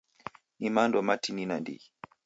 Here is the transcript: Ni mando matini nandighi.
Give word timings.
Ni 0.59 0.69
mando 0.75 0.99
matini 1.07 1.43
nandighi. 1.45 1.87